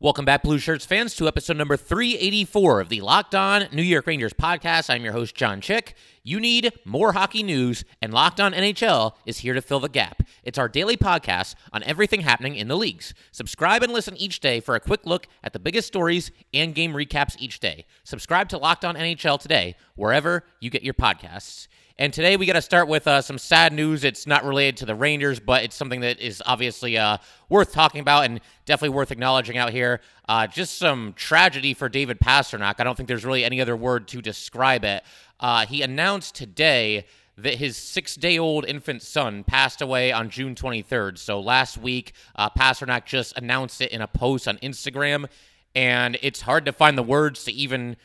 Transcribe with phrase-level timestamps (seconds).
[0.00, 4.06] Welcome back, Blue Shirts fans, to episode number 384 of the Locked On New York
[4.06, 4.88] Rangers podcast.
[4.88, 5.96] I'm your host, John Chick.
[6.22, 10.22] You need more hockey news, and Locked On NHL is here to fill the gap.
[10.44, 13.12] It's our daily podcast on everything happening in the leagues.
[13.32, 16.92] Subscribe and listen each day for a quick look at the biggest stories and game
[16.92, 17.84] recaps each day.
[18.04, 21.66] Subscribe to Locked On NHL today, wherever you get your podcasts.
[22.00, 24.04] And today we got to start with uh, some sad news.
[24.04, 28.00] It's not related to the Rangers, but it's something that is obviously uh, worth talking
[28.00, 30.00] about and definitely worth acknowledging out here.
[30.28, 32.76] Uh, just some tragedy for David Pastrnak.
[32.78, 35.02] I don't think there's really any other word to describe it.
[35.40, 37.04] Uh, he announced today
[37.36, 41.18] that his six day old infant son passed away on June 23rd.
[41.18, 45.26] So last week, uh, Pastrnak just announced it in a post on Instagram.
[45.74, 47.96] And it's hard to find the words to even,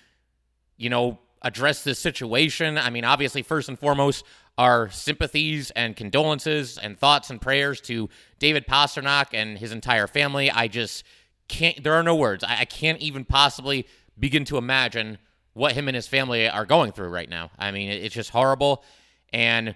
[0.78, 2.78] you know, address this situation.
[2.78, 4.26] I mean, obviously, first and foremost,
[4.58, 8.10] our sympathies and condolences and thoughts and prayers to
[8.40, 10.52] David Pastrnak and his entire family.
[10.52, 11.04] I just
[11.48, 12.44] can't, there are no words.
[12.44, 13.88] I, I can't even possibly
[14.18, 15.18] begin to imagine
[15.54, 17.52] what him and his family are going through right now.
[17.58, 18.84] I mean, it, it's just horrible.
[19.32, 19.76] And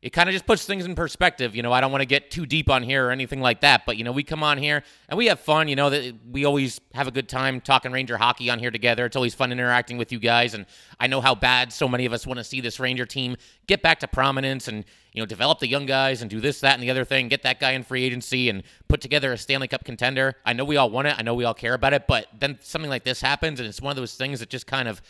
[0.00, 1.56] it kind of just puts things in perspective.
[1.56, 3.84] You know, I don't want to get too deep on here or anything like that,
[3.84, 5.66] but you know, we come on here and we have fun.
[5.66, 9.06] You know, that we always have a good time talking Ranger hockey on here together.
[9.06, 10.66] It's always fun interacting with you guys, and
[11.00, 13.82] I know how bad so many of us want to see this Ranger team get
[13.82, 16.82] back to prominence and you know develop the young guys and do this, that, and
[16.82, 17.26] the other thing.
[17.26, 20.36] Get that guy in free agency and put together a Stanley Cup contender.
[20.46, 21.16] I know we all want it.
[21.18, 23.82] I know we all care about it, but then something like this happens, and it's
[23.82, 25.02] one of those things that just kind of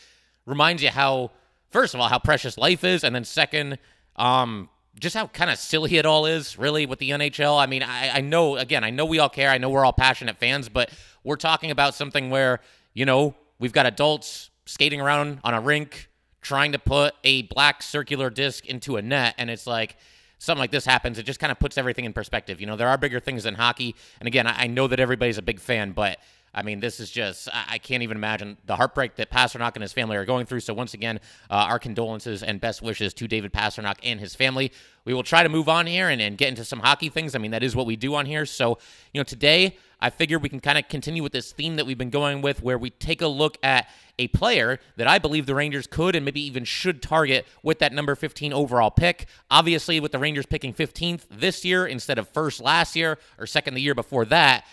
[0.47, 1.33] reminds you how,
[1.69, 3.79] first of all, how precious life is, and then second,
[4.17, 7.59] um just how kind of silly it all is, really, with the NHL.
[7.59, 9.51] I mean, I, I, know, again, I know we all care.
[9.51, 10.91] I know we're all passionate fans, but
[11.25, 12.61] we're talking about something where,
[12.95, 16.09] you know, we've got adults skating around on a rink
[16.41, 19.35] trying to put a black circular disc into a net.
[19.39, 19.97] And it's like,
[20.39, 22.61] something like this happens, it just kind of puts everything in perspective.
[22.61, 23.95] You know, there are bigger things than hockey.
[24.21, 26.19] And again, I, I know that everybody's a big fan, but
[26.55, 29.93] I mean, this is just, I can't even imagine the heartbreak that Pastrnak and his
[29.93, 30.61] family are going through.
[30.61, 31.21] So, once again,
[31.51, 34.73] uh, our condolences and best wishes to David Pastrnak and his family.
[35.05, 37.35] We will try to move on here and, and get into some hockey things.
[37.35, 38.47] I mean, that is what we do on here.
[38.47, 38.79] So,
[39.13, 41.99] you know, today I figured we can kind of continue with this theme that we've
[41.99, 43.89] been going with where we take a look at
[44.19, 47.93] a player that I believe the Rangers could and maybe even should target with that
[47.93, 49.27] number 15 overall pick.
[49.51, 53.75] Obviously, with the Rangers picking 15th this year instead of first last year or second
[53.75, 54.65] the year before that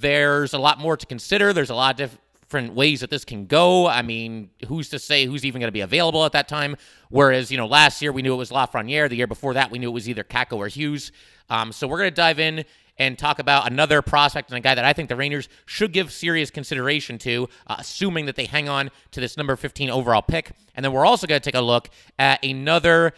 [0.00, 1.52] there's a lot more to consider.
[1.52, 3.86] There's a lot of different ways that this can go.
[3.86, 6.76] I mean, who's to say who's even going to be available at that time?
[7.08, 9.08] Whereas, you know, last year we knew it was Lafreniere.
[9.08, 11.12] The year before that, we knew it was either Kakko or Hughes.
[11.48, 12.64] Um, so we're going to dive in
[12.98, 16.12] and talk about another prospect and a guy that I think the Rangers should give
[16.12, 20.52] serious consideration to, uh, assuming that they hang on to this number 15 overall pick.
[20.74, 21.88] And then we're also going to take a look
[22.18, 23.12] at another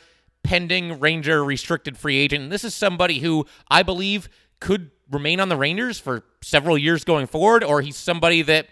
[0.45, 2.45] pending Ranger restricted free agent.
[2.45, 4.29] And this is somebody who I believe
[4.61, 8.69] could remain on the Rangers for several years going forward, or he's somebody that,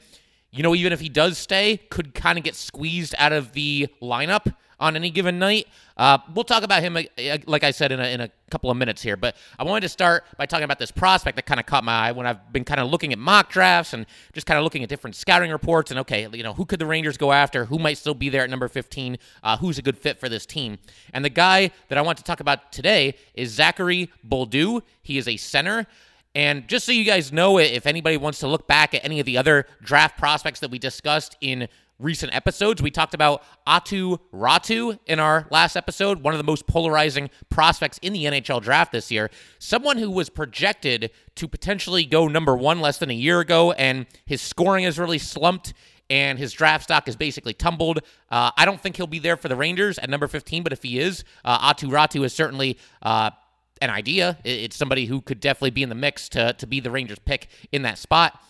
[0.51, 3.89] you know, even if he does stay, could kind of get squeezed out of the
[4.01, 5.69] lineup on any given night.
[5.97, 7.03] Uh, we'll talk about him, uh,
[7.47, 9.17] like I said, in a, in a couple of minutes here.
[9.17, 12.09] But I wanted to start by talking about this prospect that kind of caught my
[12.09, 14.83] eye when I've been kind of looking at mock drafts and just kind of looking
[14.83, 15.93] at different scouting reports.
[15.93, 17.65] And okay, you know, who could the Rangers go after?
[17.67, 19.19] Who might still be there at number 15?
[19.45, 20.79] Uh, who's a good fit for this team?
[21.13, 24.83] And the guy that I want to talk about today is Zachary Bolduc.
[25.03, 25.87] He is a center.
[26.35, 29.27] And just so you guys know, if anybody wants to look back at any of
[29.27, 34.99] the other draft prospects that we discussed in recent episodes, we talked about Aatu Räty
[35.07, 39.11] in our last episode, one of the most polarizing prospects in the NHL draft this
[39.11, 39.31] year.
[39.59, 44.07] Someone who was projected to potentially go number one less than a year ago, and
[44.25, 45.75] his scoring has really slumped
[46.11, 48.01] and his draft stock is basically tumbled.
[48.31, 50.83] Uh, I don't think he'll be there for the Rangers at number 15, but if
[50.83, 53.31] he is, uh, Aatu Räty is certainly uh,
[53.83, 54.39] an idea.
[54.45, 57.49] It's somebody who could definitely be in the mix to, to be the Rangers pick
[57.73, 58.41] in that spot.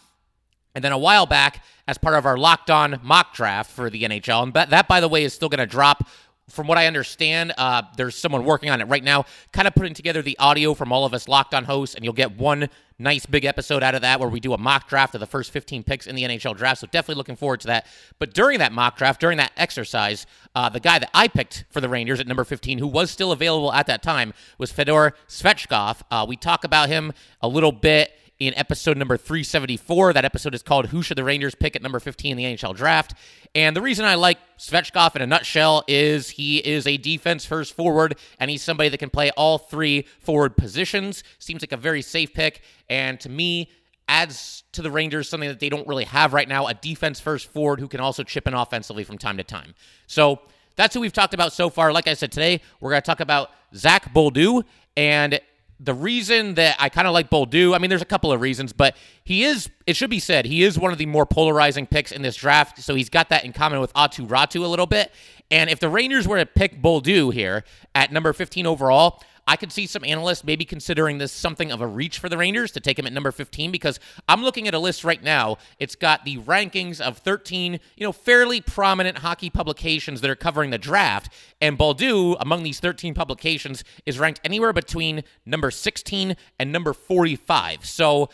[0.74, 4.02] And then a while back, as part of our locked on mock draft for the
[4.02, 6.08] NHL, and that, by the way, is still going to drop
[6.52, 9.94] from what I understand, uh, there's someone working on it right now, kind of putting
[9.94, 12.68] together the audio from all of us locked on hosts, and you'll get one
[12.98, 15.50] nice big episode out of that where we do a mock draft of the first
[15.50, 16.82] 15 picks in the NHL draft.
[16.82, 17.86] So definitely looking forward to that.
[18.18, 21.80] But during that mock draft, during that exercise, uh, the guy that I picked for
[21.80, 26.02] the Rangers at number 15, who was still available at that time, was Fedor Svechkov.
[26.10, 28.12] Uh, we talk about him a little bit
[28.46, 30.14] in episode number 374.
[30.14, 32.74] That episode is called Who Should the Rangers Pick at number 15 in the NHL
[32.74, 33.14] Draft?
[33.54, 37.74] And the reason I like Svechkov in a nutshell is he is a defense first
[37.74, 41.22] forward, and he's somebody that can play all three forward positions.
[41.38, 42.62] Seems like a very safe pick.
[42.90, 43.70] And to me,
[44.08, 47.46] adds to the Rangers something that they don't really have right now a defense first
[47.46, 49.74] forward who can also chip in offensively from time to time.
[50.08, 50.40] So
[50.74, 51.92] that's who we've talked about so far.
[51.92, 54.64] Like I said today, we're going to talk about Zach Bolduc
[54.96, 55.40] and
[55.82, 58.72] the reason that I kind of like Bolduc, I mean, there's a couple of reasons,
[58.72, 62.12] but he is, it should be said, he is one of the more polarizing picks
[62.12, 62.80] in this draft.
[62.80, 65.12] So he's got that in common with Aatu Räty a little bit.
[65.50, 67.64] And if the Rangers were to pick Bolduc here
[67.94, 71.86] at number 15 overall, I could see some analysts maybe considering this something of a
[71.86, 73.98] reach for the Rangers to take him at number 15 because
[74.28, 75.58] I'm looking at a list right now.
[75.78, 80.70] It's got the rankings of 13, you know, fairly prominent hockey publications that are covering
[80.70, 81.32] the draft.
[81.60, 87.84] And Bolduc, among these 13 publications, is ranked anywhere between number 16 and number 45.
[87.84, 88.28] So,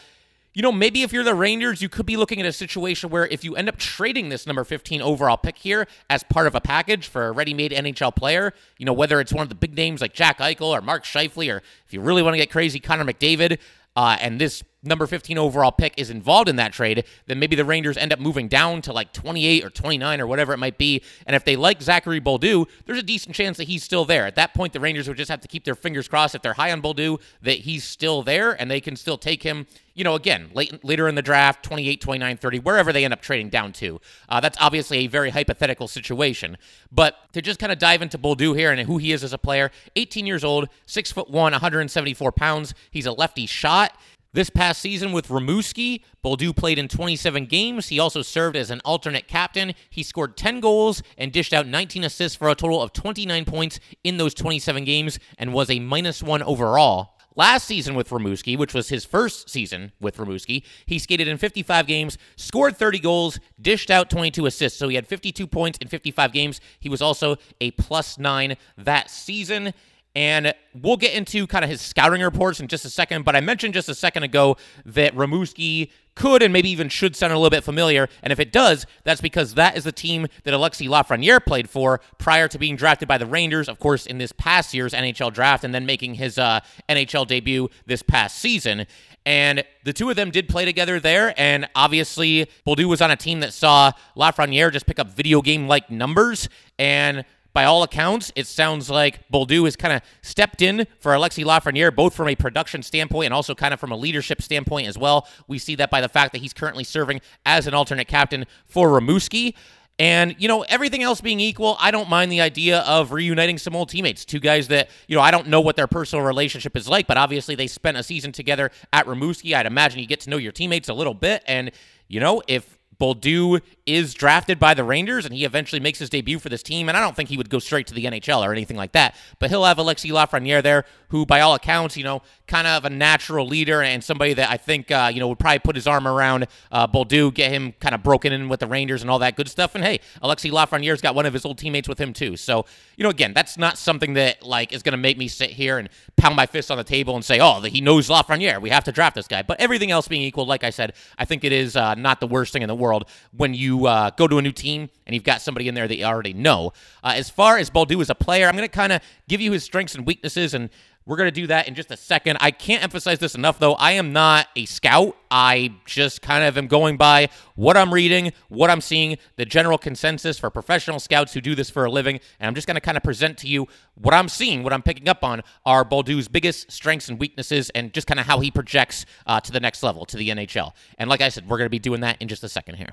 [0.58, 3.28] you know, maybe if you're the Rangers, you could be looking at a situation where
[3.28, 6.60] if you end up trading this number 15 overall pick here as part of a
[6.60, 9.76] package for a ready made NHL player, you know, whether it's one of the big
[9.76, 12.81] names like Jack Eichel or Mark Scheifele, or if you really want to get crazy,
[12.81, 13.58] Connor McDavid,
[13.94, 17.64] uh, and this number 15 overall pick is involved in that trade, then maybe the
[17.64, 21.02] Rangers end up moving down to like 28 or 29 or whatever it might be.
[21.26, 24.26] And if they like Zachary Bolduc, there's a decent chance that he's still there.
[24.26, 26.54] At that point, the Rangers would just have to keep their fingers crossed if they're
[26.54, 30.14] high on Bolduc that he's still there and they can still take him, you know,
[30.14, 33.72] again, late, later in the draft, 28, 29, 30, wherever they end up trading down
[33.72, 34.00] to.
[34.28, 36.56] Uh, that's obviously a very hypothetical situation.
[36.92, 39.38] But to just kind of dive into Bolduc here and who he is as a
[39.38, 42.75] player, 18 years old, 6 foot 1, 174 pounds.
[42.92, 43.96] He's a lefty shot.
[44.34, 47.88] This past season with Rimouski, Bolduc played in 27 games.
[47.88, 49.72] He also served as an alternate captain.
[49.88, 53.80] He scored 10 goals and dished out 19 assists for a total of 29 points
[54.04, 57.14] in those 27 games and was a minus one overall.
[57.36, 61.86] Last season with Rimouski, which was his first season with Rimouski, he skated in 55
[61.86, 64.78] games, scored 30 goals, dished out 22 assists.
[64.78, 66.60] So he had 52 points in 55 games.
[66.80, 69.72] He was also a plus nine that season.
[70.18, 73.24] And we'll get into kind of his scouting reports in just a second.
[73.24, 77.32] But I mentioned just a second ago that Rimouski could and maybe even should sound
[77.32, 78.08] a little bit familiar.
[78.24, 82.00] And if it does, that's because that is the team that Alexi Lafreniere played for
[82.18, 85.62] prior to being drafted by the Rangers, of course, in this past year's NHL draft,
[85.62, 88.88] and then making his uh, NHL debut this past season.
[89.24, 91.32] And the two of them did play together there.
[91.36, 95.68] And obviously, Bolduc was on a team that saw Lafreniere just pick up video game
[95.68, 96.48] like numbers.
[96.76, 101.44] And by all accounts, it sounds like Bolduc has kind of stepped in for Alexi
[101.44, 104.96] Lafreniere, both from a production standpoint and also kind of from a leadership standpoint as
[104.96, 105.26] well.
[105.48, 108.88] We see that by the fact that he's currently serving as an alternate captain for
[108.90, 109.54] Rimouski.
[110.00, 113.74] And, you know, everything else being equal, I don't mind the idea of reuniting some
[113.74, 114.24] old teammates.
[114.24, 117.16] Two guys that, you know, I don't know what their personal relationship is like, but
[117.16, 119.54] obviously they spent a season together at Rimouski.
[119.54, 121.42] I'd imagine you get to know your teammates a little bit.
[121.48, 121.72] And,
[122.06, 126.38] you know, if Bolduc is drafted by the Rangers and he eventually makes his debut
[126.38, 126.88] for this team.
[126.88, 129.17] And I don't think he would go straight to the NHL or anything like that.
[129.38, 132.90] But he'll have Alexi Lafreniere there, who, by all accounts, you know, kind of a
[132.90, 136.06] natural leader and somebody that I think, uh, you know, would probably put his arm
[136.06, 139.37] around uh, Bolduc, get him kind of broken in with the Rangers and all that
[139.37, 139.75] good stuff.
[139.75, 142.37] And hey, Alexi Lafreniere's got one of his old teammates with him too.
[142.37, 145.50] So, you know, again, that's not something that like is going to make me sit
[145.50, 148.61] here and pound my fist on the table and say, oh, he knows Lafreniere.
[148.61, 149.43] We have to draft this guy.
[149.43, 152.26] But everything else being equal, like I said, I think it is uh, not the
[152.26, 155.25] worst thing in the world when you uh, go to a new team and you've
[155.25, 156.72] got somebody in there that you already know.
[157.02, 159.52] Uh, as far as Bolduc as a player, I'm going to kind of give you
[159.52, 160.70] his strengths and weaknesses and
[161.08, 162.36] we're going to do that in just a second.
[162.38, 163.72] I can't emphasize this enough, though.
[163.72, 165.16] I am not a scout.
[165.30, 169.78] I just kind of am going by what I'm reading, what I'm seeing, the general
[169.78, 172.20] consensus for professional scouts who do this for a living.
[172.38, 174.82] And I'm just going to kind of present to you what I'm seeing, what I'm
[174.82, 178.50] picking up on are Bolduc's biggest strengths and weaknesses, and just kind of how he
[178.50, 180.73] projects uh, to the next level, to the NHL.
[180.99, 182.90] And like I said, we're going to be doing that in just a second here.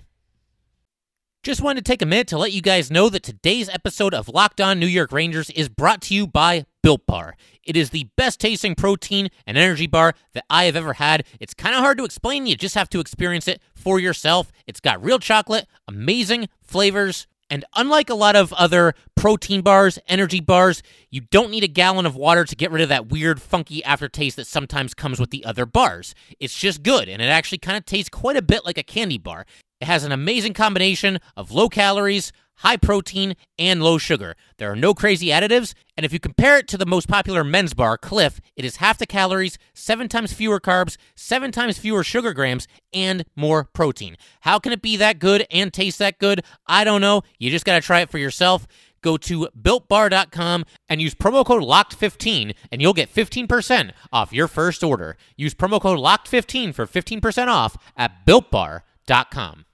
[1.46, 4.28] Just wanted to take a minute to let you guys know that today's episode of
[4.28, 7.36] Locked On New York Rangers is brought to you by Built Bar.
[7.64, 11.24] It is the best tasting protein and energy bar that I have ever had.
[11.40, 14.52] It's kind of hard to explain, you just have to experience it for yourself.
[14.66, 20.40] It's got real chocolate, amazing flavors, and unlike a lot of other protein bars, energy
[20.40, 23.84] bars, you don't need a gallon of water to get rid of that weird, funky
[23.84, 26.16] aftertaste that sometimes comes with the other bars.
[26.40, 29.20] It's just good, and it actually kind of tastes quite a bit like a candy
[29.20, 29.46] bar.
[29.82, 34.36] It has an amazing combination of low calories, high protein, and low sugar.
[34.58, 37.74] There are no crazy additives, and if you compare it to the most popular men's
[37.74, 42.34] bar, Clif, it is half the calories, seven times fewer carbs, seven times fewer sugar
[42.34, 44.15] grams, and more protein.
[44.41, 46.44] How can it be that good and taste that good?
[46.65, 47.24] I don't know.
[47.38, 48.65] You just got to try it for yourself.
[49.01, 54.84] Go to builtbar.com and use promo code LOCKED15 and you'll get 15% off your first
[54.84, 55.15] order.
[55.38, 59.66] Use promo code LOCKED15 for 15% off at builtbar.com dot com.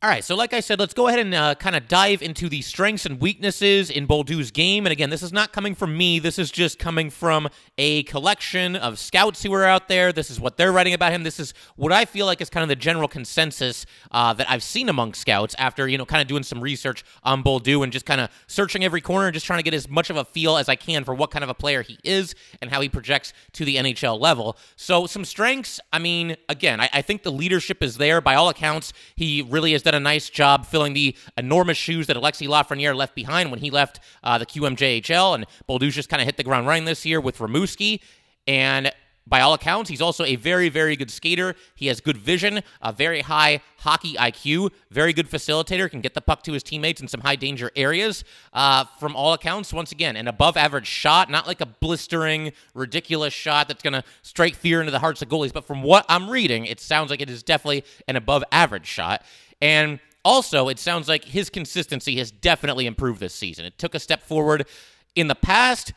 [0.00, 2.48] All right, so like I said, let's go ahead and uh, kind of dive into
[2.48, 4.86] the strengths and weaknesses in Bolduc's game.
[4.86, 6.20] And again, this is not coming from me.
[6.20, 10.12] This is just coming from a collection of scouts who are out there.
[10.12, 11.24] This is what they're writing about him.
[11.24, 14.62] This is what I feel like is kind of the general consensus uh, that I've
[14.62, 18.06] seen among scouts after you know kind of doing some research on Bolduc and just
[18.06, 20.58] kind of searching every corner and just trying to get as much of a feel
[20.58, 23.32] as I can for what kind of a player he is and how he projects
[23.54, 24.56] to the NHL level.
[24.76, 25.80] So some strengths.
[25.92, 28.92] I mean, again, I, I think the leadership is there by all accounts.
[29.16, 33.14] He really is done a nice job filling the enormous shoes that Alexi Lafreniere left
[33.14, 35.34] behind when he left uh, the QMJHL.
[35.34, 38.00] And Bolduc's just kind of hit the ground running this year with Rimouski.
[38.46, 38.92] And
[39.28, 41.54] by all accounts, he's also a very, very good skater.
[41.74, 46.20] He has good vision, a very high hockey IQ, very good facilitator, can get the
[46.20, 48.24] puck to his teammates in some high danger areas.
[48.52, 53.34] Uh, from all accounts, once again, an above average shot, not like a blistering, ridiculous
[53.34, 55.52] shot that's going to strike fear into the hearts of goalies.
[55.52, 59.22] But from what I'm reading, it sounds like it is definitely an above average shot.
[59.60, 63.64] And also, it sounds like his consistency has definitely improved this season.
[63.64, 64.66] It took a step forward
[65.14, 65.92] in the past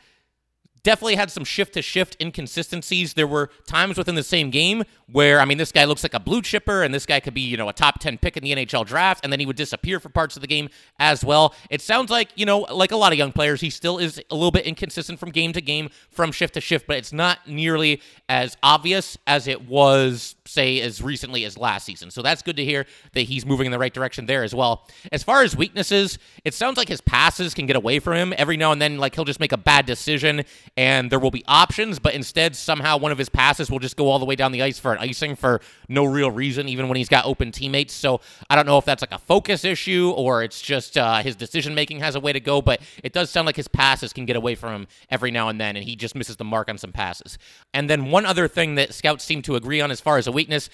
[0.82, 3.14] definitely had some shift to shift inconsistencies.
[3.14, 6.20] There were times within the same game where, I mean, this guy looks like a
[6.20, 8.52] blue chipper and this guy could be, you know, a top 10 pick in the
[8.52, 11.54] NHL draft, and then he would disappear for parts of the game as well.
[11.70, 14.34] It sounds like, you know, like a lot of young players, he still is a
[14.34, 18.00] little bit inconsistent from game to game, from shift to shift, but it's not nearly
[18.28, 22.10] as obvious as it was, say, as recently as last season.
[22.10, 24.88] So that's good to hear that he's moving in the right direction there as well.
[25.12, 28.56] As far as weaknesses, it sounds like his passes can get away from him every
[28.56, 30.44] now and then, like he'll just make a bad decision
[30.76, 34.08] and there will be options, but instead, somehow one of his passes will just go
[34.08, 36.96] all the way down the ice for an icing for no real reason, even when
[36.96, 37.92] he's got open teammates.
[37.92, 41.36] So I don't know if that's like a focus issue or it's just uh, his
[41.36, 44.24] decision making has a way to go, but it does sound like his passes can
[44.24, 46.78] get away from him every now and then, and he just misses the mark on
[46.78, 47.36] some passes.
[47.74, 50.32] And then one other thing that scouts seem to agree on as far as a
[50.32, 50.70] weakness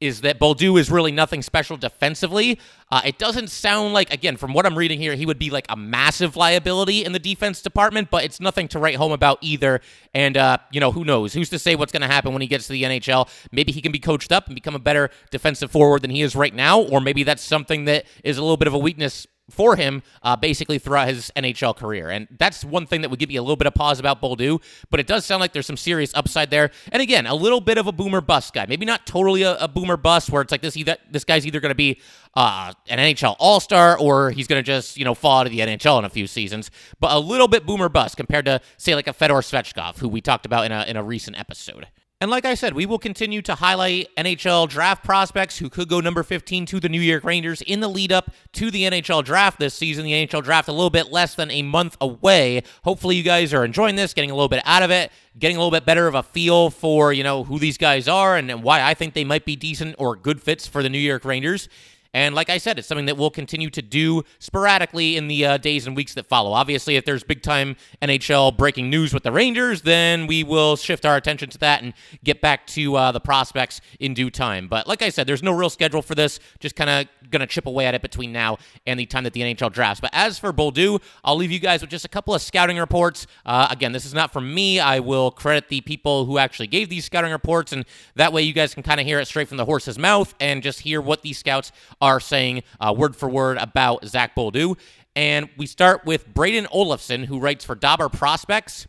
[0.00, 2.58] is that Bolduc is really nothing special defensively.
[2.90, 5.66] Uh, it doesn't sound like, again, from what I'm reading here, he would be like
[5.68, 9.80] a massive liability in the defense department, but it's nothing to write home about either.
[10.14, 11.32] And, uh, you know, who knows?
[11.32, 13.28] Who's to say what's going to happen when he gets to the NHL?
[13.50, 16.36] Maybe he can be coached up and become a better defensive forward than he is
[16.36, 19.76] right now, or maybe that's something that is a little bit of a weakness for
[19.76, 22.10] him uh, basically throughout his NHL career.
[22.10, 24.62] And that's one thing that would give you a little bit of pause about Bolduc,
[24.90, 26.70] but it does sound like there's some serious upside there.
[26.92, 28.66] And again, a little bit of a boomer bust guy.
[28.66, 31.60] Maybe not totally a, a boomer bust where it's like this either, this guy's either
[31.60, 32.00] going to be
[32.34, 35.52] uh, an NHL All Star or he's going to just, you know, fall out of
[35.52, 38.94] the NHL in a few seasons, but a little bit boomer bust compared to, say,
[38.94, 41.88] like a Fedor Svechkov, who we talked about in a, in a recent episode.
[42.20, 46.00] And like I said, we will continue to highlight NHL draft prospects who could go
[46.00, 49.60] number 15 to the New York Rangers in the lead up to the NHL draft
[49.60, 50.04] this season.
[50.04, 52.64] The NHL draft a little bit less than a month away.
[52.82, 55.60] Hopefully you guys are enjoying this, getting a little bit out of it, getting a
[55.60, 58.82] little bit better of a feel for, you know, who these guys are and why
[58.82, 61.68] I think they might be decent or good fits for the New York Rangers.
[62.14, 65.56] And like I said, it's something that we'll continue to do sporadically in the uh,
[65.58, 66.52] days and weeks that follow.
[66.52, 71.04] Obviously, if there's big time NHL breaking news with the Rangers, then we will shift
[71.04, 71.92] our attention to that and
[72.24, 74.68] get back to uh, the prospects in due time.
[74.68, 76.40] But like I said, there's no real schedule for this.
[76.60, 79.34] Just kind of going to chip away at it between now and the time that
[79.34, 80.00] the NHL drafts.
[80.00, 83.26] But as for Bolduc, I'll leave you guys with just a couple of scouting reports.
[83.44, 84.80] Uh, again, this is not from me.
[84.80, 87.84] I will credit the people who actually gave these scouting reports, and
[88.14, 90.62] that way you guys can kind of hear it straight from the horse's mouth and
[90.62, 94.78] just hear what these scouts are saying uh, word for word about Zach Bolduc.
[95.14, 98.86] And we start with Braden Olafson, who writes for Dobber Prospects.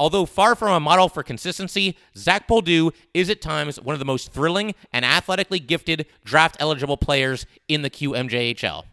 [0.00, 4.04] Although far from a model for consistency, Zach Bolduc is at times one of the
[4.04, 8.84] most thrilling and athletically gifted draft eligible players in the QMJHL.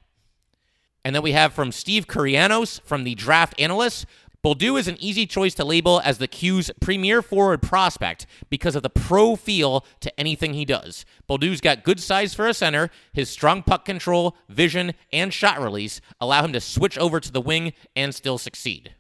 [1.04, 4.06] And then we have from Steve Kournianos from the Draft Analyst,
[4.44, 8.82] Bolduc is an easy choice to label as the Q's premier forward prospect because of
[8.82, 11.06] the pro feel to anything he does.
[11.30, 12.90] Bolduc's got good size for a center.
[13.14, 17.40] His strong puck control, vision, and shot release allow him to switch over to the
[17.40, 18.96] wing and still succeed.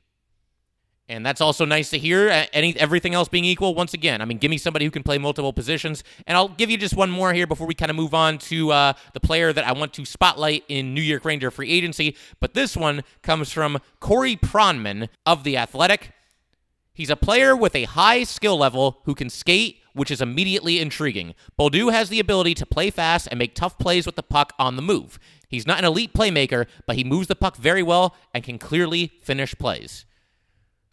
[1.12, 2.48] And that's also nice to hear.
[2.53, 5.18] Any everything else being equal, once again, I mean, give me somebody who can play
[5.18, 6.06] multiple positions.
[6.25, 8.72] And I'll give you just one more here before we kind of move on to
[8.72, 12.15] uh, the player that I want to spotlight in New York Ranger free agency.
[12.39, 16.13] But this one comes from Corey Pronman of the Athletic.
[16.94, 21.36] He's a player with a high skill level who can skate, which is immediately intriguing.
[21.60, 24.77] Bolduc has the ability to play fast and make tough plays with the puck on
[24.77, 25.20] the move.
[25.50, 29.12] He's not an elite playmaker, but he moves the puck very well and can clearly
[29.22, 30.06] finish plays.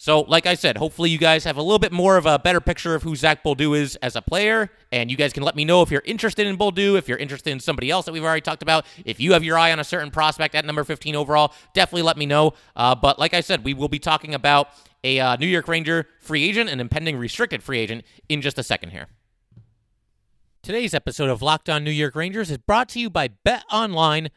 [0.01, 2.61] So, like I said, hopefully you guys have a little bit more of a better
[2.61, 4.71] picture of who Zach Bolduc is as a player.
[4.93, 7.51] And you guys can let me know if you're interested in Bolduc, if you're interested
[7.51, 8.87] in somebody else that we've already talked about.
[9.05, 12.17] If you have your eye on a certain prospect at number 15 overall, definitely let
[12.17, 12.53] me know.
[12.77, 14.69] Uh, but like I said, we will be talking about
[15.03, 18.63] a uh, New York Ranger free agent and impending restricted free agent in just a
[18.63, 19.09] second here.
[20.63, 24.31] Today's episode of Locked On New York Rangers is brought to you by betonline.ag.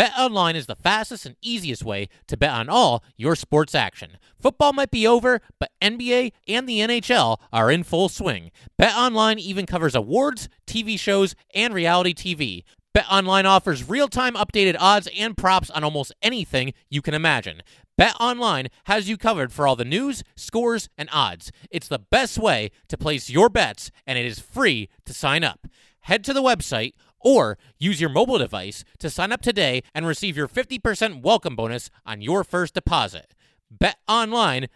[0.00, 4.16] BetOnline is the fastest and easiest way to bet on all your sports action.
[4.40, 8.50] Football might be over, but NBA and the NHL are in full swing.
[8.80, 12.64] BetOnline even covers awards, TV shows, and reality TV.
[12.96, 17.60] BetOnline offers real-time updated odds and props on almost anything you can imagine.
[18.00, 21.52] BetOnline has you covered for all the news, scores, and odds.
[21.70, 25.66] It's the best way to place your bets, and it is free to sign up.
[26.04, 30.36] Head to the website or use your mobile device to sign up today and receive
[30.36, 33.34] your 50% welcome bonus on your first deposit.
[33.72, 34.68] BetOnline.ag,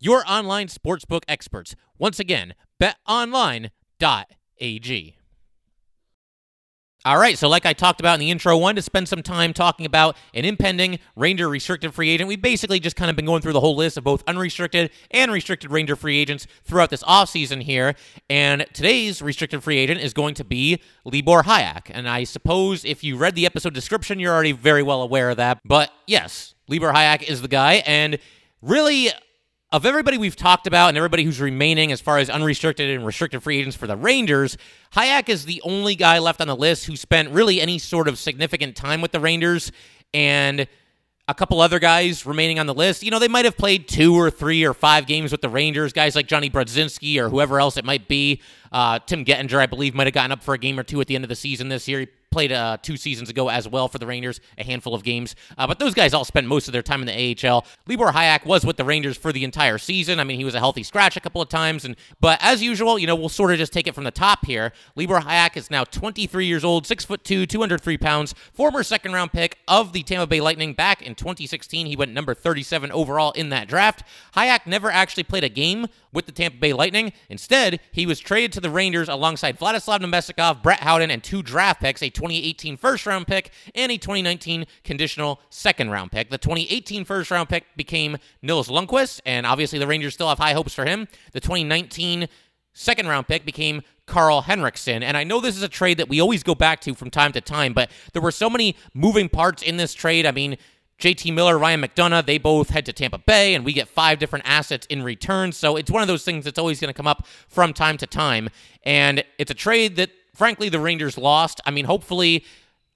[0.00, 1.76] your online sportsbook experts.
[1.98, 3.70] Once again, betonline.ag.
[7.04, 9.52] All right, so like I talked about in the intro, wanted to spend some time
[9.52, 12.28] talking about an impending Ranger restricted free agent.
[12.28, 15.32] We've basically just kind of been going through the whole list of both unrestricted and
[15.32, 17.96] restricted Ranger free agents throughout this offseason here.
[18.30, 21.90] And today's restricted free agent is going to be Libor Hajek.
[21.90, 25.38] And I suppose if you read the episode description, you're already very well aware of
[25.38, 25.58] that.
[25.64, 27.82] But yes, Libor Hajek is the guy.
[27.84, 28.20] And
[28.60, 29.08] really,
[29.72, 33.42] of everybody we've talked about and everybody who's remaining as far as unrestricted and restricted
[33.42, 34.58] free agents for the Rangers,
[34.94, 38.18] Hajek is the only guy left on the list who spent really any sort of
[38.18, 39.72] significant time with the Rangers.
[40.12, 40.68] And
[41.26, 43.02] a couple other guys remaining on the list.
[43.02, 45.92] You know, they might have played two or three or five games with the Rangers,
[45.94, 48.42] guys like Jonny Brodzinski or whoever else it might be.
[48.70, 51.06] Uh, Tim Gettinger, I believe, might have gotten up for a game or two at
[51.06, 52.08] the end of the season this year.
[52.32, 55.36] Played uh, two seasons ago as well for the Rangers, a handful of games.
[55.58, 57.66] Uh, but those guys all spent most of their time in the AHL.
[57.86, 60.18] Libor Hajek was with the Rangers for the entire season.
[60.18, 62.98] I mean, he was a healthy scratch a couple of times, and but as usual,
[62.98, 64.72] you know, we'll sort of just take it from the top here.
[64.96, 69.32] Libor Hajek is now 23 years old, six foot two, 203 pounds, former second round
[69.32, 71.86] pick of the Tampa Bay Lightning back in 2016.
[71.86, 74.02] He went number 37 overall in that draft.
[74.36, 77.12] Hajek never actually played a game with the Tampa Bay Lightning.
[77.28, 81.80] Instead, he was traded to the Rangers alongside Vladislav Namestnikov, Brett Howden, and two draft
[81.80, 86.30] picks, a 2018 first round pick and a 2019 conditional second round pick.
[86.30, 90.52] The 2018 first round pick became Nils Lundkvist, and obviously the Rangers still have high
[90.52, 91.08] hopes for him.
[91.32, 92.28] The 2019
[92.74, 95.02] second round pick became Karl Henriksson.
[95.02, 97.32] And I know this is a trade that we always go back to from time
[97.32, 100.24] to time, but there were so many moving parts in this trade.
[100.24, 100.56] I mean,
[101.00, 104.44] JT Miller, Ryan McDonagh, they both head to Tampa Bay, and we get five different
[104.46, 105.50] assets in return.
[105.50, 108.06] So it's one of those things that's always going to come up from time to
[108.06, 108.48] time.
[108.84, 111.60] And it's a trade that, frankly, the Rangers lost.
[111.66, 112.44] I mean, hopefully.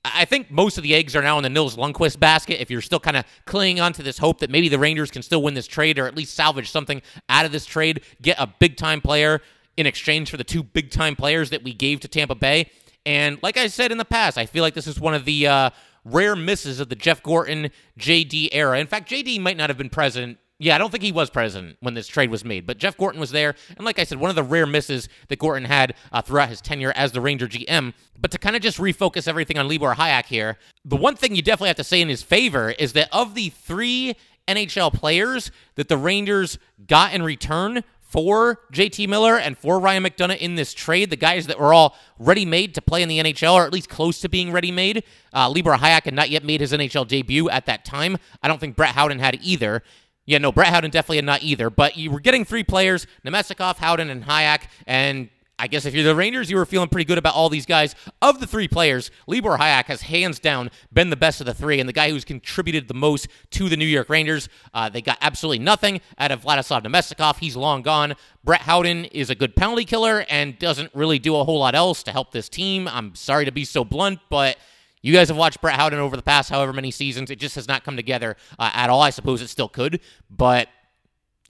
[0.04, 2.60] I think most of the eggs are now in the Nils Lundkvist basket.
[2.60, 5.20] If you're still kind of clinging on to this hope that maybe the Rangers can
[5.20, 8.46] still win this trade or at least salvage something out of this trade, get a
[8.46, 9.40] big time player
[9.76, 12.70] in exchange for the two big time players that we gave to Tampa Bay.
[13.04, 15.46] And like I said in the past, I feel like this is one of the
[15.46, 15.70] uh,
[16.04, 18.78] rare misses of the Jeff Gorton JD era.
[18.78, 20.38] In fact, JD might not have been president.
[20.58, 23.20] Yeah, I don't think he was president when this trade was made, but Jeff Gorton
[23.20, 23.54] was there.
[23.76, 26.62] And like I said, one of the rare misses that Gorton had uh, throughout his
[26.62, 27.92] tenure as the Ranger GM.
[28.18, 31.42] But to kind of just refocus everything on Libor Hajek here, the one thing you
[31.42, 34.16] definitely have to say in his favor is that of the three
[34.48, 40.38] NHL players that the Rangers got in return for JT Miller and for Ryan McDonagh
[40.38, 43.54] in this trade, the guys that were all ready made to play in the NHL,
[43.54, 45.02] or at least close to being ready made.
[45.34, 48.16] Uh, Libor Hajek had not yet made his NHL debut at that time.
[48.42, 49.82] I don't think Brett Howden had either.
[50.26, 51.70] Yeah, no, Brett Howden definitely had not either.
[51.70, 56.04] But you were getting three players: Namestnikov, Howden, and Hajek, and I guess if you're
[56.04, 57.94] the Rangers, you were feeling pretty good about all these guys.
[58.20, 61.80] Of the three players, Libor Hajek has hands down been the best of the three
[61.80, 64.50] and the guy who's contributed the most to the New York Rangers.
[64.74, 67.38] Uh, they got absolutely nothing out of Vladislav Namestnikov.
[67.38, 68.16] He's long gone.
[68.44, 72.02] Brett Howden is a good penalty killer and doesn't really do a whole lot else
[72.02, 72.86] to help this team.
[72.86, 74.58] I'm sorry to be so blunt, but
[75.06, 77.30] you guys have watched Brett Howden over the past however many seasons.
[77.30, 79.00] It just has not come together uh, at all.
[79.00, 80.68] I suppose it still could, but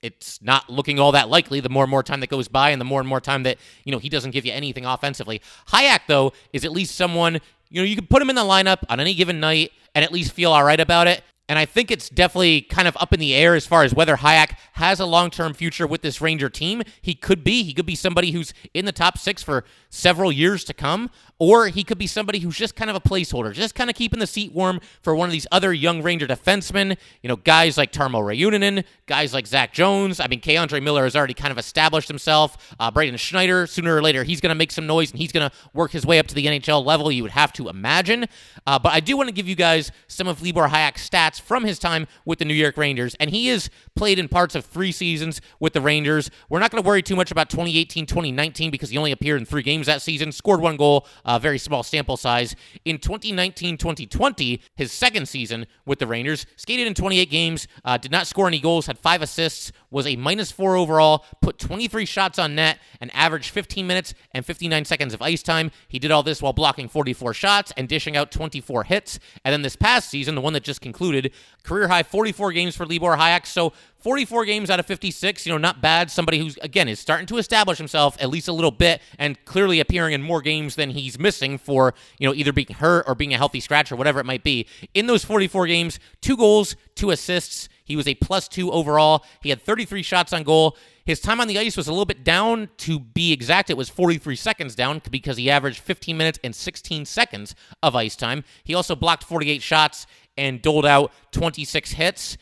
[0.03, 2.79] it's not looking all that likely the more and more time that goes by and
[2.79, 6.01] the more and more time that you know he doesn't give you anything offensively Hajek
[6.07, 7.40] though is at least someone
[7.71, 10.12] you know you can put him in the lineup on any given night and at
[10.12, 13.21] least feel all right about it and I think it's definitely kind of up in
[13.21, 16.51] the air as far as whether Hajek has a long term future with this Ranger
[16.51, 16.83] team.
[17.01, 17.62] He could be.
[17.62, 19.64] He could be somebody who's in the top six for
[19.97, 23.53] several years to come, or he could be somebody who's just kind of a placeholder,
[23.53, 26.97] just kind of keeping the seat warm for one of these other young Ranger defensemen.
[27.23, 30.19] You know, guys like Tarmo Reunanen, guys like Zach Jones.
[30.19, 32.75] I mean, K'Andre Miller has already kind of established himself.
[32.81, 35.49] Uh, Braden Schneider, sooner or later, he's going to make some noise and he's going
[35.49, 38.27] to work his way up to the NHL level, you would have to imagine.
[38.67, 41.65] Uh, but I do want to give you guys some of Libor Hajek's stats from
[41.65, 44.93] his time with the New York Rangers, and he has played in parts of three
[44.93, 46.31] seasons with the Rangers.
[46.49, 49.47] We're not going to worry too much about 2018 2019 because he only appeared in
[49.47, 52.57] three games games that season, scored one goal, uh, very small sample size.
[52.85, 58.11] In 2019 2020, his second season with the Rangers, skated in 28 games, uh, did
[58.11, 62.38] not score any goals, had five assists, was a minus four overall, put 23 shots
[62.38, 65.70] on net, and averaged 15 minutes and 59 seconds of ice time.
[65.88, 69.18] He did all this while blocking 44 shots and dishing out 24 hits.
[69.44, 72.85] And then this past season, the one that just concluded, career high 44 games for
[72.85, 73.46] Libor Hajek.
[73.46, 76.11] So 44 games out of 56, you know, not bad.
[76.11, 79.81] Somebody who's, again, is starting to establish himself at least a little bit and clearly
[79.81, 83.35] appearing in more games than he's missing for, you know, either being hurt or being
[83.35, 84.67] a healthy scratch or whatever it might be.
[84.95, 87.69] In those 44 games, two goals, two assists.
[87.85, 89.25] He was a plus two overall.
[89.43, 90.77] He had 33 shots on goal.
[91.05, 92.69] His time on the ice was a little bit down.
[92.79, 97.05] To be exact, it was 43 seconds down because he averaged 15 minutes and 16
[97.05, 98.43] seconds of ice time.
[98.65, 100.07] He also blocked 48 shots
[100.37, 102.37] and doled out 26 hits.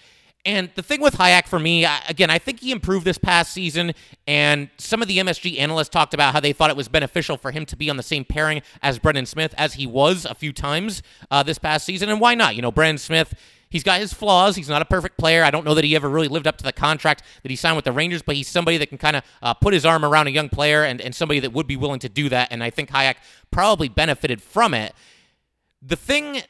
[0.47, 3.95] And the thing with Hajek for me, again, I think he improved this past season.
[4.27, 7.51] And some of the MSG analysts talked about how they thought it was beneficial for
[7.51, 10.53] him to be on the same pairing as Brendan Smith, as he was a few
[10.53, 12.11] times uh, this past season.
[12.11, 12.57] And why not?
[12.57, 13.35] You know, Brendan Smith
[13.75, 14.55] He's got his flaws.
[14.55, 15.43] He's not a perfect player.
[15.43, 17.75] I don't know that he ever really lived up to the contract that he signed
[17.75, 20.29] with the Rangers, but he's somebody that can kind of uh, put his arm around
[20.29, 22.53] a young player and, and somebody that would be willing to do that.
[22.53, 23.17] And I think Hajek
[23.51, 24.95] probably benefited from it.
[25.83, 26.43] The thing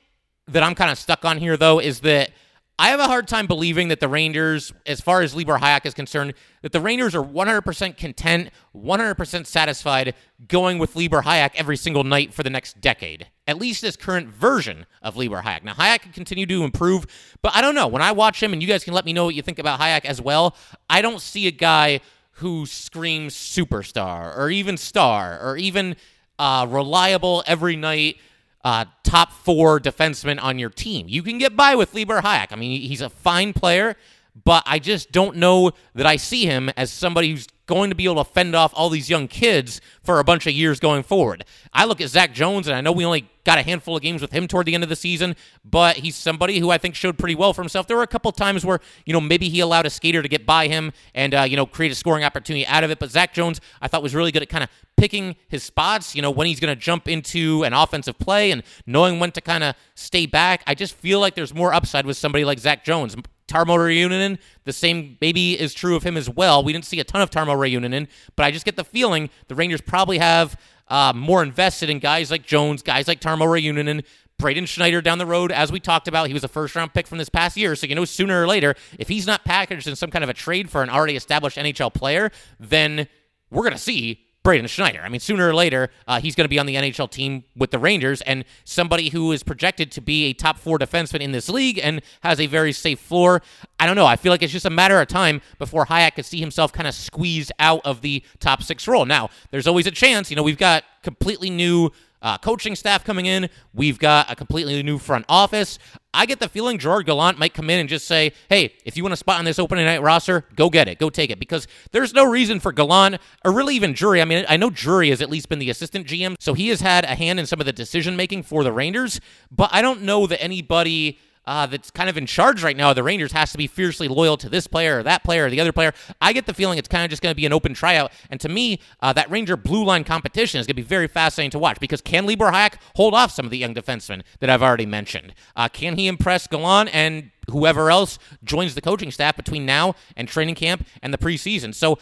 [0.48, 2.30] that I'm kind of stuck on here, though, is that
[2.76, 5.94] I have a hard time believing that the Rangers, as far as Libor Hajek is
[5.94, 10.14] concerned, that the Rangers are 100% content, 100% satisfied
[10.48, 13.28] going with Libor Hajek every single night for the next decade.
[13.46, 15.62] At least this current version of Libor Hajek.
[15.62, 17.06] Now, Hajek can continue to improve,
[17.42, 17.86] but I don't know.
[17.86, 19.78] When I watch him, and you guys can let me know what you think about
[19.78, 20.56] Hajek as well,
[20.90, 22.00] I don't see a guy
[22.38, 25.94] who screams superstar or even star or even
[26.40, 28.16] uh, reliable every night
[28.64, 31.06] uh, top four defenseman on your team.
[31.08, 32.48] You can get by with Libor Hajek.
[32.50, 33.96] I mean, he's a fine player,
[34.42, 38.04] but I just don't know that I see him as somebody who's going to be
[38.04, 41.44] able to fend off all these young kids for a bunch of years going forward.
[41.72, 44.20] I look at Zach Jones, and I know we only got a handful of games
[44.20, 47.18] with him toward the end of the season, but he's somebody who I think showed
[47.18, 47.86] pretty well for himself.
[47.86, 50.44] There were a couple times where, you know, maybe he allowed a skater to get
[50.44, 52.98] by him and, uh, you know, create a scoring opportunity out of it.
[52.98, 56.22] But Zach Jones, I thought was really good at kind of picking his spots, you
[56.22, 59.64] know, when he's going to jump into an offensive play and knowing when to kind
[59.64, 60.62] of stay back.
[60.66, 63.16] I just feel like there's more upside with somebody like Zach Jones.
[63.46, 66.64] Tarmo Reunanen, the same maybe is true of him as well.
[66.64, 69.54] We didn't see a ton of Tarmo Reunanen, but I just get the feeling the
[69.54, 74.04] Rangers probably have uh, more invested in guys like Jones, guys like Tarmo Reunanen,
[74.38, 77.06] Braden Schneider down the road, as we talked about, he was a first round pick
[77.06, 77.76] from this past year.
[77.76, 80.34] So, you know, sooner or later, if he's not packaged in some kind of a
[80.34, 83.06] trade for an already established NHL player, then
[83.50, 85.00] we're going to see Braden Schneider.
[85.02, 87.70] I mean, sooner or later, uh, he's going to be on the NHL team with
[87.70, 91.48] the Rangers, and somebody who is projected to be a top four defenseman in this
[91.48, 93.42] league and has a very safe floor.
[93.80, 94.04] I don't know.
[94.04, 96.86] I feel like it's just a matter of time before Hajek could see himself kind
[96.86, 99.06] of squeezed out of the top six role.
[99.06, 100.30] Now, there's always a chance.
[100.30, 103.48] You know, we've got completely new uh, coaching staff coming in.
[103.72, 105.78] We've got a completely new front office.
[106.14, 109.02] I get the feeling Gerard Gallant might come in and just say, hey, if you
[109.02, 111.38] want a spot on this opening night roster, go get it, go take it.
[111.38, 114.22] Because there's no reason for Gallant, or really even Drury.
[114.22, 116.80] I mean, I know Drury has at least been the assistant GM, so he has
[116.80, 120.02] had a hand in some of the decision making for the Rangers, but I don't
[120.02, 123.58] know that anybody uh, that's kind of in charge right now the Rangers has to
[123.58, 125.92] be fiercely loyal to this player or that player or the other player.
[126.20, 128.12] I get the feeling it's kind of just going to be an open tryout.
[128.30, 131.50] And to me, uh, that Ranger blue line competition is going to be very fascinating
[131.52, 134.62] to watch because can Libor Hajek hold off some of the young defensemen that I've
[134.62, 135.34] already mentioned?
[135.56, 140.28] Uh, can he impress Gallant and whoever else joins the coaching staff between now and
[140.28, 141.74] training camp and the preseason?
[141.74, 141.98] So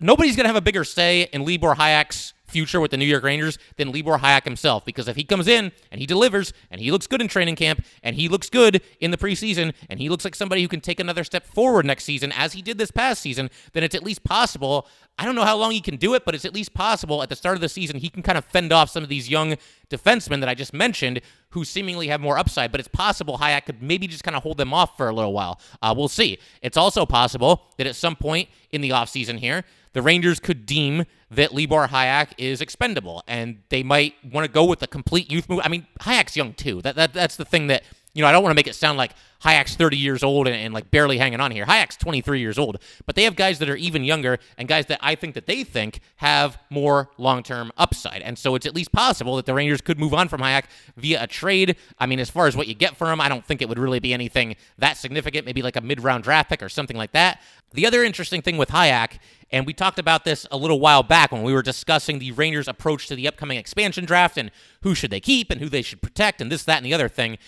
[0.00, 3.22] nobody's going to have a bigger say in Libor Hajek's future with the New York
[3.22, 4.84] Rangers than Libor Hajek himself.
[4.84, 7.84] Because if he comes in and he delivers and he looks good in training camp
[8.02, 11.00] and he looks good in the preseason and he looks like somebody who can take
[11.00, 14.24] another step forward next season as he did this past season, then it's at least
[14.24, 14.86] possible.
[15.18, 17.28] I don't know how long he can do it, but it's at least possible at
[17.28, 19.56] the start of the season he can kind of fend off some of these young
[19.90, 22.70] defensemen that I just mentioned who seemingly have more upside.
[22.70, 25.32] But it's possible Hajek could maybe just kind of hold them off for a little
[25.32, 25.60] while.
[25.80, 26.38] Uh, we'll see.
[26.62, 31.04] It's also possible that at some point in the offseason here, the Rangers could deem
[31.30, 35.48] that Libor Hajek is expendable, and they might want to go with a complete youth
[35.48, 35.60] move.
[35.64, 36.80] I mean, Hajek's young too.
[36.82, 37.82] That, that that's the thing that
[38.18, 38.28] you know.
[38.28, 40.90] I don't want to make it sound like Hajek's 30 years old and, and, like
[40.90, 41.64] barely hanging on here.
[41.64, 44.98] Hajek's 23 years old, but they have guys that are even younger and guys that
[45.00, 48.22] I think that they think have more long-term upside.
[48.22, 50.64] And so it's at least possible that the Rangers could move on from Hajek
[50.96, 51.76] via a trade.
[52.00, 53.78] I mean, as far as what you get for him, I don't think it would
[53.78, 55.46] really be anything that significant.
[55.46, 57.40] Maybe like a mid-round draft pick or something like that.
[57.72, 59.18] The other interesting thing with Hajek
[59.50, 62.68] and we talked about this a little while back when we were discussing the Rangers'
[62.68, 64.50] approach to the upcoming expansion draft and
[64.82, 67.08] who should they keep and who they should protect and this, that, and the other
[67.08, 67.38] thing.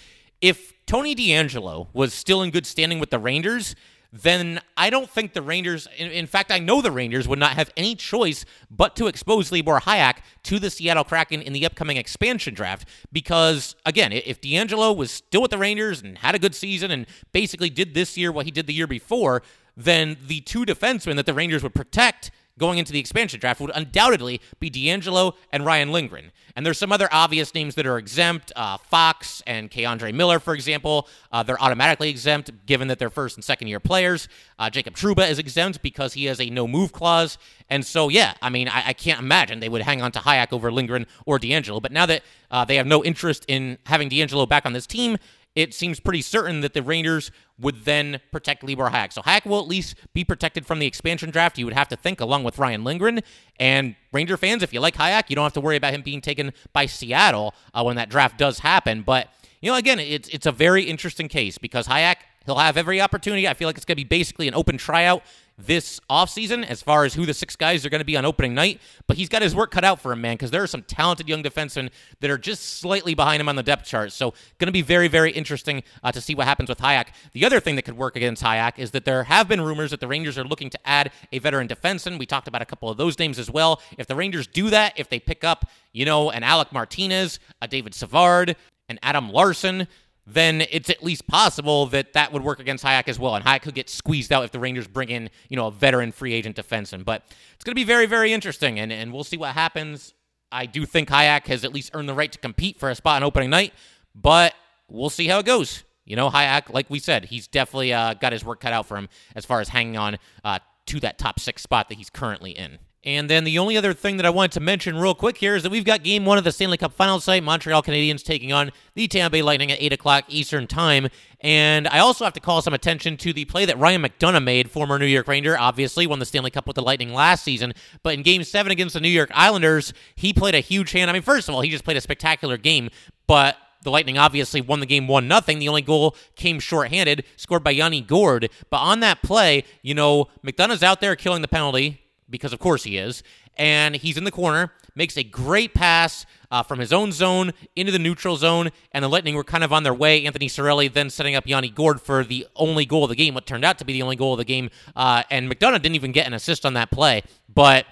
[0.40, 3.74] If Tony DeAngelo was still in good standing with the Rangers,
[4.12, 7.53] then I don't think the Rangers, in, in, fact, I know the Rangers would not
[7.53, 11.96] have any choice but to expose Libor Hajek to the Seattle Kraken in the upcoming
[11.96, 12.88] expansion draft.
[13.12, 17.07] Because, again, if DeAngelo was still with the Rangers and had a good season and
[17.31, 19.42] basically did this year what he did the year before,
[19.76, 23.72] then the two defensemen that the Rangers would protect going into the expansion draft would
[23.74, 26.30] undoubtedly be DeAngelo and Ryan Lindgren.
[26.54, 28.52] And there's some other obvious names that are exempt.
[28.54, 33.36] Uh, Fox and K'Andre Miller, for example, uh, they're automatically exempt given that they're first
[33.36, 34.28] and second year players.
[34.58, 37.38] Uh, Jacob Trouba is exempt because he has a no move clause.
[37.68, 40.52] And so, yeah, I mean, I, I can't imagine they would hang on to Hajek
[40.52, 41.80] over Lindgren or DeAngelo.
[41.80, 45.16] But now that uh, they have no interest in having DeAngelo back on this team,
[45.54, 49.12] it seems pretty certain that the Rangers would then protect Libor Hajek.
[49.12, 51.96] So Hajek will at least be protected from the expansion draft, you would have to
[51.96, 53.20] think, along with Ryan Lindgren.
[53.58, 56.20] And Ranger fans, if you like Hajek, you don't have to worry about him being
[56.20, 59.02] taken by Seattle uh, when that draft does happen.
[59.02, 59.28] But,
[59.60, 63.48] you know, again, it's, it's a very interesting case because Hajek, he'll have every opportunity.
[63.48, 65.22] I feel like it's going to be basically an open tryout
[65.66, 68.54] this offseason as far as who the six guys are going to be on opening
[68.54, 70.82] night, but he's got his work cut out for him, man, because there are some
[70.82, 74.12] talented young defensemen that are just slightly behind him on the depth chart.
[74.12, 77.08] So, going to be very, very interesting uh, to see what happens with Hajek.
[77.32, 80.00] The other thing that could work against Hajek is that there have been rumors that
[80.00, 82.18] the Rangers are looking to add a veteran defenseman.
[82.18, 83.80] We talked about a couple of those names as well.
[83.98, 87.68] If the Rangers do that, if they pick up, you know, an Alec Martinez, a
[87.68, 88.56] David Savard,
[88.88, 89.86] an Adam Larsson,
[90.32, 93.34] then it's at least possible that that would work against Hajek as well.
[93.34, 96.12] And Hajek could get squeezed out if the Rangers bring in, you know, a veteran
[96.12, 97.04] free agent defenseman.
[97.04, 97.22] But
[97.54, 100.14] it's going to be very, very interesting, and, and we'll see what happens.
[100.52, 103.16] I do think Hajek has at least earned the right to compete for a spot
[103.16, 103.72] on opening night,
[104.14, 104.54] but
[104.88, 105.84] we'll see how it goes.
[106.04, 108.96] You know, Hajek, like we said, he's definitely uh, got his work cut out for
[108.96, 112.50] him as far as hanging on uh, to that top six spot that he's currently
[112.50, 112.78] in.
[113.02, 115.62] And then the only other thing that I wanted to mention real quick here is
[115.62, 118.72] that we've got game one of the Stanley Cup Finals site, Montreal Canadiens taking on
[118.94, 121.08] the Tampa Bay Lightning at 8 o'clock Eastern Time.
[121.40, 124.70] And I also have to call some attention to the play that Ryan McDonagh made,
[124.70, 127.72] former New York Ranger, obviously won the Stanley Cup with the Lightning last season.
[128.02, 131.08] But in game seven against the New York Islanders, he played a huge hand.
[131.08, 132.90] I mean, first of all, he just played a spectacular game,
[133.26, 135.58] but the Lightning obviously won the game 1 nothing.
[135.58, 138.50] The only goal came shorthanded, scored by Yanni Gourde.
[138.68, 141.99] But on that play, you know, McDonagh's out there killing the penalty
[142.30, 143.22] because of course he is
[143.56, 147.92] and he's in the corner, makes a great pass uh, from his own zone into
[147.92, 150.24] the neutral zone, and the Lightning were kind of on their way.
[150.24, 153.46] Anthony Cirelli then setting up Yanni Gourde for the only goal of the game, what
[153.46, 156.12] turned out to be the only goal of the game, uh, and McDonagh didn't even
[156.12, 157.86] get an assist on that play, but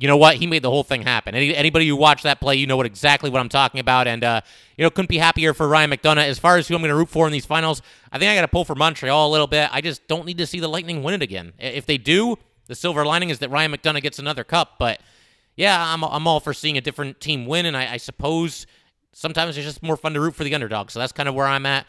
[0.00, 0.36] you know what?
[0.36, 1.34] He made the whole thing happen.
[1.34, 4.06] Any, anybody who watched that play, you know what exactly what I'm talking about.
[4.06, 4.42] And, uh,
[4.76, 6.28] you know, couldn't be happier for Ryan McDonagh.
[6.28, 8.36] As far as who I'm going to root for in these finals, I think I
[8.36, 9.68] got to pull for Montreal a little bit.
[9.72, 11.52] I just don't need to see the Lightning win it again.
[11.58, 15.00] If they do, the silver lining is that Ryan McDonagh gets another cup, but
[15.56, 18.66] yeah, I'm, I'm all for seeing a different team win, and I, I suppose
[19.12, 20.90] sometimes it's just more fun to root for the underdog.
[20.90, 21.86] So that's kind of where I'm at.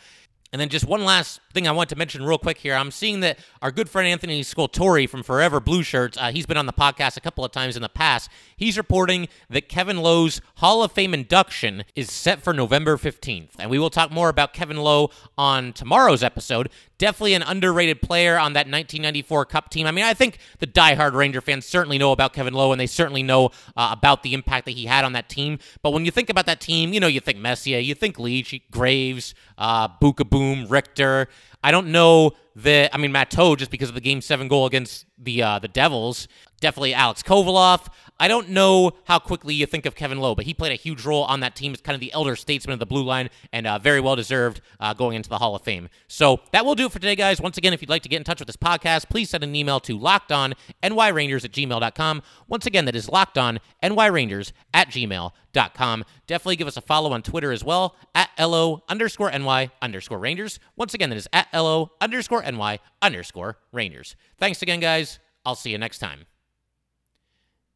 [0.52, 2.76] And then just one last thing I want to mention real quick here.
[2.76, 6.58] I'm seeing that our good friend Anthony Scultore from Forever Blue Shirts, uh, he's been
[6.58, 8.30] on the podcast a couple of times in the past.
[8.56, 13.52] He's reporting that Kevin Lowe's Hall of Fame induction is set for November 15th.
[13.60, 16.70] And we will talk more about Kevin Lowe on tomorrow's episode.
[16.98, 19.88] Definitely an underrated player on that 1994 Cup team.
[19.88, 22.88] I mean, I think the diehard Ranger fans certainly know about Kevin Lowe and they
[22.88, 25.60] certainly know uh, about the impact that he had on that team.
[25.82, 28.62] But when you think about that team, you know, you think Messier, you think Leetch,
[28.70, 31.28] Graves, uh, Richter.
[31.64, 32.94] I don't know that.
[32.94, 36.28] I mean, Matteau just because of the Game Seven goal against the uh, the Devils.
[36.60, 37.88] Definitely Alex Kovalev.
[38.22, 41.06] I don't know how quickly you think of Kevin Lowe, but he played a huge
[41.06, 43.66] role on that team as kind of the elder statesman of the blue line and
[43.66, 45.88] uh, very well deserved uh, going into the Hall of Fame.
[46.10, 47.40] So that will do it for today, guys.
[47.40, 49.56] Once again, if you'd like to get in touch with this podcast, please send an
[49.56, 52.22] email to lockedonnyrangers at gmail.com.
[52.50, 56.06] Once again, that is lockedonnyrangers at gmail.com.
[56.28, 60.60] Definitely give us a follow on Twitter as well at LO underscore NY underscore Rangers.
[60.76, 64.18] Once again, that is at LO underscore NY underscore Rangers.
[64.38, 65.20] Thanks again, guys.
[65.46, 66.29] I'll see you next time.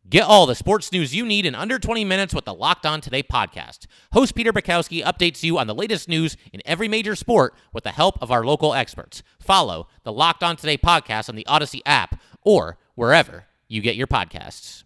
[0.10, 3.00] Get all the sports news you need in under 20 minutes with the Locked On
[3.00, 3.88] Today podcast.
[4.12, 7.92] Host Peter Bukowski updates you on the latest news in every major sport with the
[7.92, 9.24] help of our local experts.
[9.40, 14.08] Follow the Locked On Today podcast on the Odyssey app or wherever you get your
[14.08, 14.84] podcasts.